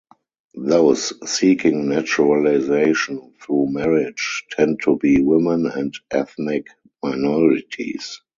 Those 0.55 1.13
seeking 1.31 1.87
naturalization 1.87 3.35
through 3.39 3.67
marriage 3.69 4.45
tend 4.49 4.81
to 4.81 4.97
be 4.97 5.21
women 5.21 5.67
and 5.67 5.93
ethnic 6.09 6.69
minorities. 7.03 8.19